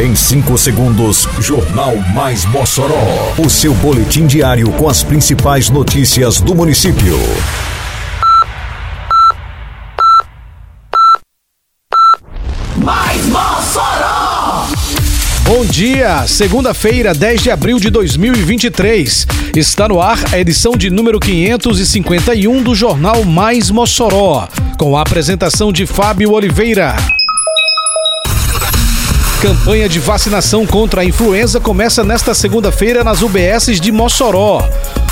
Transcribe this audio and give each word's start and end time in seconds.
Em 0.00 0.16
5 0.16 0.56
segundos, 0.56 1.28
Jornal 1.40 1.94
Mais 2.14 2.46
Mossoró. 2.46 3.34
O 3.36 3.50
seu 3.50 3.74
boletim 3.74 4.26
diário 4.26 4.72
com 4.72 4.88
as 4.88 5.02
principais 5.02 5.68
notícias 5.68 6.40
do 6.40 6.54
município. 6.54 7.18
Mais 12.78 13.26
Mossoró! 13.26 14.68
Bom 15.44 15.66
dia, 15.66 16.26
segunda-feira, 16.26 17.12
10 17.12 17.42
de 17.42 17.50
abril 17.50 17.78
de 17.78 17.90
2023. 17.90 19.26
Está 19.54 19.86
no 19.86 20.00
ar 20.00 20.18
a 20.32 20.38
edição 20.38 20.78
de 20.78 20.88
número 20.88 21.20
551 21.20 22.62
do 22.62 22.74
Jornal 22.74 23.22
Mais 23.22 23.70
Mossoró, 23.70 24.48
com 24.78 24.96
a 24.96 25.02
apresentação 25.02 25.70
de 25.70 25.84
Fábio 25.84 26.32
Oliveira. 26.32 26.96
Campanha 29.40 29.88
de 29.88 29.98
vacinação 29.98 30.66
contra 30.66 31.00
a 31.00 31.04
influenza 31.04 31.58
começa 31.58 32.04
nesta 32.04 32.34
segunda-feira 32.34 33.02
nas 33.02 33.22
UBSs 33.22 33.80
de 33.80 33.90
Mossoró. 33.90 34.62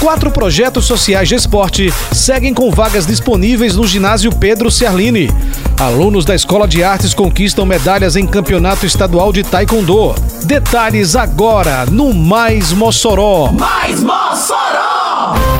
Quatro 0.00 0.30
projetos 0.30 0.86
sociais 0.86 1.28
de 1.28 1.34
esporte 1.34 1.92
seguem 2.10 2.54
com 2.54 2.70
vagas 2.70 3.06
disponíveis 3.06 3.76
no 3.76 3.86
ginásio 3.86 4.34
Pedro 4.34 4.70
Ciarline. 4.70 5.30
Alunos 5.78 6.24
da 6.24 6.34
Escola 6.34 6.66
de 6.66 6.82
Artes 6.82 7.12
conquistam 7.12 7.66
medalhas 7.66 8.16
em 8.16 8.26
campeonato 8.26 8.86
estadual 8.86 9.30
de 9.30 9.42
Taekwondo. 9.42 10.14
Detalhes 10.44 11.14
agora 11.16 11.84
no 11.84 12.14
Mais 12.14 12.72
Mossoró. 12.72 13.52
Mais 13.52 14.00
Mossoró! 14.00 15.53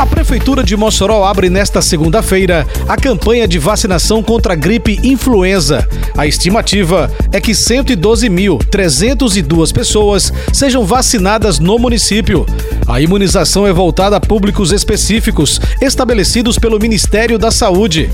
A 0.00 0.06
Prefeitura 0.06 0.64
de 0.64 0.74
Mossoró 0.78 1.26
abre 1.26 1.50
nesta 1.50 1.82
segunda-feira 1.82 2.66
a 2.88 2.96
campanha 2.96 3.46
de 3.46 3.58
vacinação 3.58 4.22
contra 4.22 4.54
a 4.54 4.56
gripe 4.56 4.98
influenza. 5.02 5.86
A 6.16 6.26
estimativa 6.26 7.12
é 7.30 7.38
que 7.38 7.52
112.302 7.52 9.74
pessoas 9.74 10.32
sejam 10.54 10.86
vacinadas 10.86 11.58
no 11.58 11.78
município. 11.78 12.46
A 12.88 12.98
imunização 12.98 13.66
é 13.66 13.74
voltada 13.74 14.16
a 14.16 14.20
públicos 14.20 14.72
específicos 14.72 15.60
estabelecidos 15.82 16.58
pelo 16.58 16.80
Ministério 16.80 17.38
da 17.38 17.50
Saúde. 17.50 18.08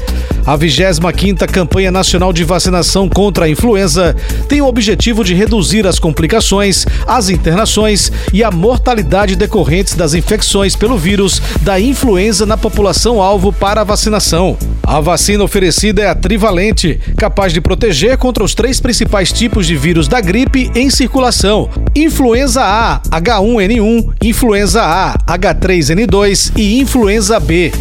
A 0.47 0.57
25ª 0.57 1.45
Campanha 1.51 1.91
Nacional 1.91 2.33
de 2.33 2.45
Vacinação 2.45 3.09
contra 3.09 3.47
a 3.47 3.49
Influenza 3.49 4.15
tem 4.49 4.63
o 4.63 4.67
objetivo 4.67 5.25
de 5.25 5.35
reduzir 5.35 5.85
as 5.89 5.99
complicações, 5.99 6.87
as 7.05 7.29
internações 7.29 8.13
e 8.33 8.45
a 8.45 8.51
mortalidade 8.53 9.35
decorrentes 9.35 9.97
das 9.97 10.15
infecções 10.15 10.77
pelo 10.77 10.97
vírus 10.97 11.43
da 11.63 11.81
influenza 11.81 12.47
na 12.47 12.57
população 12.57 13.21
alvo 13.21 13.53
para 13.53 13.81
a 13.81 13.85
vacinação. 13.85 14.57
A 14.87 15.01
vacina 15.01 15.43
oferecida 15.43 16.01
é 16.01 16.07
a 16.09 16.15
trivalente, 16.15 17.01
capaz 17.17 17.53
de 17.53 17.61
proteger 17.61 18.17
contra 18.17 18.45
os 18.45 18.55
três 18.55 18.79
principais 18.79 19.33
tipos 19.33 19.67
de 19.67 19.75
vírus 19.75 20.07
da 20.07 20.21
gripe 20.21 20.71
em 20.77 20.89
circulação: 20.91 21.69
influenza 21.93 22.63
A, 22.63 23.01
H1N1, 23.11 24.13
influenza 24.23 24.85
A, 24.85 25.19
H3N2 25.37 26.53
e 26.55 26.79
influenza 26.79 27.41
B. 27.41 27.73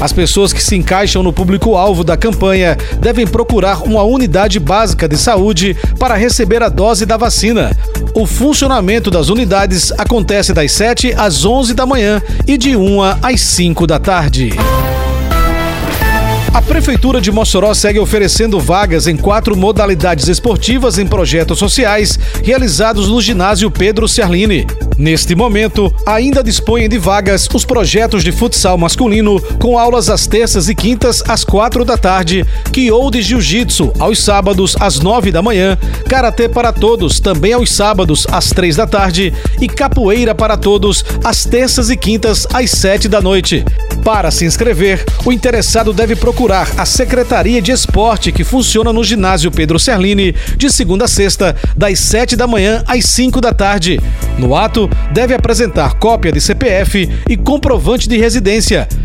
As 0.00 0.10
pessoas 0.10 0.54
que 0.54 0.62
se 0.62 0.74
encaixam 0.74 1.22
no 1.22 1.34
público-alvo 1.34 2.02
da 2.02 2.16
campanha 2.16 2.78
devem 2.98 3.26
procurar 3.26 3.82
uma 3.82 4.02
unidade 4.02 4.58
básica 4.58 5.06
de 5.06 5.18
saúde 5.18 5.76
para 5.98 6.16
receber 6.16 6.62
a 6.62 6.70
dose 6.70 7.04
da 7.04 7.18
vacina. 7.18 7.76
O 8.14 8.24
funcionamento 8.24 9.10
das 9.10 9.28
unidades 9.28 9.92
acontece 9.98 10.54
das 10.54 10.72
7 10.72 11.12
às 11.12 11.44
11 11.44 11.74
da 11.74 11.84
manhã 11.84 12.22
e 12.46 12.56
de 12.56 12.74
1 12.74 13.02
às 13.22 13.42
5 13.42 13.86
da 13.86 13.98
tarde. 13.98 14.54
A 16.54 16.62
Prefeitura 16.62 17.20
de 17.20 17.32
Mossoró 17.32 17.74
segue 17.74 17.98
oferecendo 17.98 18.60
vagas 18.60 19.08
em 19.08 19.16
quatro 19.16 19.56
modalidades 19.56 20.28
esportivas 20.28 20.98
em 20.98 21.06
projetos 21.06 21.58
sociais 21.58 22.16
realizados 22.44 23.08
no 23.08 23.20
ginásio 23.20 23.68
Pedro 23.72 24.06
Ciarline. 24.06 24.64
Neste 24.98 25.34
momento, 25.34 25.94
ainda 26.06 26.42
dispõem 26.42 26.88
de 26.88 26.98
vagas 26.98 27.48
os 27.52 27.64
projetos 27.64 28.24
de 28.24 28.32
futsal 28.32 28.76
masculino, 28.76 29.40
com 29.58 29.78
aulas 29.78 30.08
às 30.08 30.26
terças 30.26 30.68
e 30.68 30.74
quintas 30.74 31.22
às 31.28 31.44
quatro 31.44 31.84
da 31.84 31.96
tarde, 31.96 32.44
Kyo 32.72 33.10
de 33.10 33.22
Jiu-Jitsu 33.22 33.92
aos 33.98 34.22
sábados 34.22 34.76
às 34.80 35.00
nove 35.00 35.30
da 35.30 35.42
manhã, 35.42 35.78
Karatê 36.08 36.48
para 36.48 36.72
todos 36.72 37.20
também 37.20 37.52
aos 37.52 37.70
sábados 37.70 38.26
às 38.30 38.50
três 38.50 38.76
da 38.76 38.86
tarde 38.86 39.32
e 39.60 39.68
Capoeira 39.68 40.34
para 40.34 40.56
todos 40.56 41.04
às 41.22 41.44
terças 41.44 41.90
e 41.90 41.96
quintas 41.96 42.46
às 42.52 42.70
sete 42.70 43.08
da 43.08 43.20
noite. 43.20 43.64
Para 44.04 44.30
se 44.30 44.44
inscrever, 44.44 45.04
o 45.24 45.32
interessado 45.32 45.92
deve 45.92 46.14
procurar 46.14 46.68
a 46.76 46.84
Secretaria 46.84 47.62
de 47.62 47.72
Esporte 47.72 48.32
que 48.32 48.44
funciona 48.44 48.92
no 48.92 49.02
ginásio 49.02 49.50
Pedro 49.50 49.78
Serlini 49.78 50.34
de 50.56 50.70
segunda 50.70 51.04
a 51.04 51.08
sexta, 51.08 51.54
das 51.76 51.98
7 52.00 52.36
da 52.36 52.46
manhã 52.46 52.82
às 52.86 53.04
5 53.04 53.40
da 53.40 53.52
tarde. 53.52 54.00
No 54.38 54.56
ato, 54.56 54.73
deve 55.12 55.34
apresentar 55.34 55.94
cópia 55.94 56.32
de 56.32 56.40
CPF 56.40 57.08
e 57.28 57.36
comprovante 57.36 58.08
de 58.08 58.18
residência. 58.18 58.88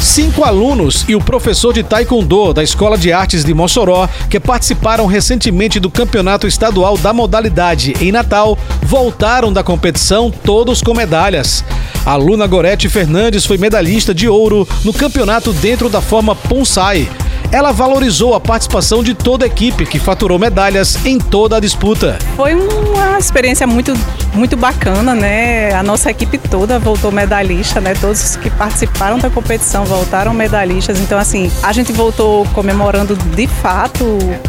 Cinco 0.00 0.44
alunos 0.44 1.04
e 1.08 1.14
o 1.14 1.20
professor 1.20 1.72
de 1.72 1.82
Taekwondo 1.82 2.52
da 2.52 2.62
Escola 2.62 2.98
de 2.98 3.12
Artes 3.12 3.44
de 3.44 3.54
Mossoró, 3.54 4.08
que 4.28 4.40
participaram 4.40 5.06
recentemente 5.06 5.78
do 5.78 5.88
campeonato 5.88 6.46
estadual 6.46 6.98
da 6.98 7.12
modalidade 7.12 7.94
em 8.00 8.10
Natal, 8.10 8.58
voltaram 8.82 9.52
da 9.52 9.62
competição 9.62 10.30
todos 10.30 10.82
com 10.82 10.92
medalhas. 10.92 11.64
A 12.04 12.10
aluna 12.12 12.46
Gorete 12.48 12.88
Fernandes 12.88 13.46
foi 13.46 13.56
medalhista 13.56 14.12
de 14.12 14.28
ouro 14.28 14.68
no 14.84 14.92
campeonato 14.92 15.52
dentro 15.52 15.88
da 15.88 16.00
forma 16.00 16.34
Ponsai. 16.34 17.08
Ela 17.52 17.70
valorizou 17.70 18.34
a 18.34 18.40
participação 18.40 19.04
de 19.04 19.12
toda 19.12 19.44
a 19.44 19.46
equipe, 19.46 19.84
que 19.84 19.98
faturou 19.98 20.38
medalhas 20.38 21.04
em 21.04 21.18
toda 21.18 21.58
a 21.58 21.60
disputa. 21.60 22.18
Foi 22.34 22.54
uma 22.54 23.18
experiência 23.18 23.66
muito, 23.66 23.92
muito 24.32 24.56
bacana, 24.56 25.14
né? 25.14 25.74
A 25.74 25.82
nossa 25.82 26.10
equipe 26.10 26.38
toda 26.38 26.78
voltou 26.78 27.12
medalhista, 27.12 27.78
né? 27.78 27.92
Todos 28.00 28.36
que 28.36 28.48
participaram 28.48 29.18
da 29.18 29.28
competição 29.28 29.84
voltaram 29.84 30.32
medalhistas. 30.32 30.98
Então, 30.98 31.18
assim, 31.18 31.52
a 31.62 31.74
gente 31.74 31.92
voltou 31.92 32.46
comemorando 32.54 33.14
de 33.14 33.46
fato 33.46 34.02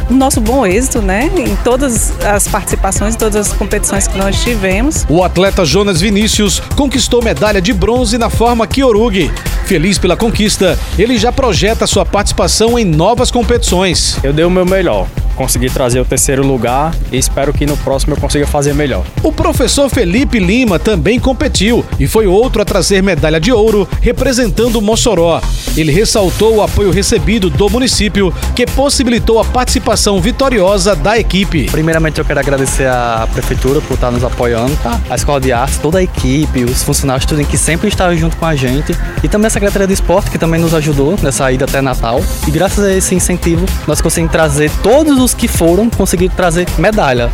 o 0.09 0.13
nosso 0.13 0.39
bom 0.39 0.65
êxito, 0.65 1.01
né? 1.01 1.29
Em 1.37 1.57
todas 1.57 2.13
as 2.25 2.47
participações, 2.47 3.15
em 3.15 3.17
todas 3.17 3.35
as 3.35 3.51
competições 3.51 4.07
que 4.07 4.17
nós 4.17 4.41
tivemos. 4.41 5.05
O 5.09 5.25
atleta 5.25 5.65
Jonas 5.65 5.99
Vinícius 5.99 6.61
conquistou 6.73 7.21
medalha 7.21 7.61
de 7.61 7.73
bronze 7.73 8.17
na 8.17 8.29
forma 8.29 8.65
Kyorugi. 8.65 9.29
Feliz 9.65 9.97
pela 9.97 10.17
conquista, 10.17 10.77
ele 10.99 11.17
já 11.17 11.31
projeta 11.31 11.87
sua 11.87 12.05
participação 12.05 12.77
em 12.77 12.83
novas 12.83 13.31
competições. 13.31 14.17
Eu 14.23 14.33
dei 14.33 14.43
o 14.43 14.49
meu 14.49 14.65
melhor, 14.65 15.07
consegui 15.35 15.69
trazer 15.69 15.99
o 15.99 16.05
terceiro 16.05 16.45
lugar 16.45 16.95
e 17.11 17.17
espero 17.17 17.53
que 17.53 17.65
no 17.65 17.77
próximo 17.77 18.13
eu 18.13 18.17
consiga 18.17 18.47
fazer 18.47 18.73
melhor. 18.73 19.03
O 19.21 19.31
professor 19.31 19.89
Felipe 19.89 20.39
Lima 20.39 20.79
também 20.79 21.19
competiu 21.19 21.85
e 21.99 22.07
foi 22.07 22.27
outro 22.27 22.61
a 22.61 22.65
trazer 22.65 23.01
medalha 23.01 23.39
de 23.39 23.51
ouro 23.51 23.87
representando 24.01 24.81
Mossoró. 24.81 25.41
Ele 25.75 25.91
ressaltou 25.91 26.55
o 26.55 26.61
apoio 26.61 26.91
recebido 26.91 27.49
do 27.49 27.69
município 27.69 28.33
que 28.55 28.65
possibilitou 28.65 29.39
a 29.39 29.45
participação 29.45 30.21
vitoriosa 30.21 30.95
da 30.95 31.17
equipe. 31.17 31.65
Primeiramente 31.71 32.19
eu 32.19 32.25
quero 32.25 32.39
agradecer 32.39 32.87
à 32.87 33.27
prefeitura 33.31 33.81
por 33.81 33.95
estar 33.95 34.11
nos 34.11 34.23
apoiando, 34.23 34.75
tá? 34.77 34.99
a 35.09 35.15
Escola 35.15 35.39
de 35.39 35.51
Artes, 35.51 35.77
toda 35.77 35.99
a 35.99 36.03
equipe, 36.03 36.63
os 36.63 36.83
funcionários 36.83 37.25
tudo 37.25 37.43
que 37.45 37.57
sempre 37.57 37.87
estavam 37.87 38.15
junto 38.15 38.37
com 38.37 38.45
a 38.45 38.55
gente 38.55 38.95
e 39.23 39.27
também 39.27 39.47
a 39.47 39.49
Secretaria 39.49 39.87
de 39.87 39.93
Esporte 39.93 40.29
que 40.29 40.37
também 40.37 40.59
nos 40.59 40.73
ajudou 40.73 41.15
nessa 41.21 41.51
ida 41.51 41.65
até 41.65 41.81
Natal. 41.81 42.21
E 42.47 42.51
graças 42.51 42.83
a 42.83 42.93
esse 42.93 43.15
incentivo 43.15 43.65
nós 43.87 44.01
conseguimos 44.01 44.31
trazer 44.31 44.71
todos 44.81 45.19
os 45.19 45.22
que 45.31 45.47
foram 45.47 45.87
conseguir 45.91 46.29
trazer 46.29 46.67
medalha. 46.79 47.29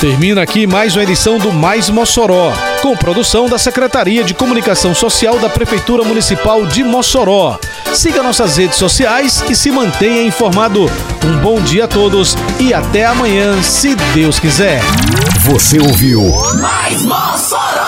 Termina 0.00 0.40
aqui 0.40 0.66
mais 0.66 0.94
uma 0.96 1.02
edição 1.02 1.38
do 1.38 1.52
Mais 1.52 1.90
Mossoró, 1.90 2.52
com 2.80 2.96
produção 2.96 3.48
da 3.48 3.58
Secretaria 3.58 4.22
de 4.22 4.32
Comunicação 4.32 4.94
Social 4.94 5.38
da 5.40 5.48
Prefeitura 5.48 6.04
Municipal 6.04 6.64
de 6.64 6.84
Mossoró. 6.84 7.58
Siga 7.92 8.22
nossas 8.22 8.56
redes 8.56 8.76
sociais 8.76 9.42
e 9.48 9.56
se 9.56 9.72
mantenha 9.72 10.22
informado. 10.22 10.88
Um 11.24 11.38
bom 11.38 11.60
dia 11.60 11.84
a 11.84 11.88
todos 11.88 12.36
e 12.60 12.72
até 12.72 13.06
amanhã, 13.06 13.60
se 13.60 13.96
Deus 14.14 14.38
quiser. 14.38 14.80
Você 15.40 15.80
ouviu 15.80 16.22
Mais 16.60 17.02
Mossoró! 17.02 17.87